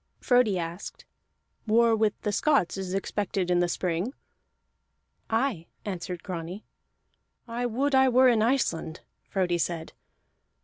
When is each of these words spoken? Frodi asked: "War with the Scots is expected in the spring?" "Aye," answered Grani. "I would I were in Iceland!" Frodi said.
Frodi 0.19 0.57
asked: 0.57 1.05
"War 1.67 1.95
with 1.95 2.19
the 2.21 2.31
Scots 2.31 2.75
is 2.75 2.95
expected 2.95 3.51
in 3.51 3.59
the 3.59 3.67
spring?" 3.67 4.15
"Aye," 5.29 5.67
answered 5.85 6.23
Grani. 6.23 6.65
"I 7.47 7.67
would 7.67 7.93
I 7.93 8.09
were 8.09 8.27
in 8.27 8.41
Iceland!" 8.41 9.01
Frodi 9.29 9.59
said. 9.59 9.93